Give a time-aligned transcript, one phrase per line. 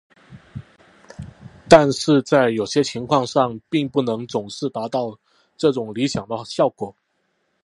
[1.69, 5.19] 但是在有些情况上并不能总是达到
[5.57, 6.95] 这种理想的效果。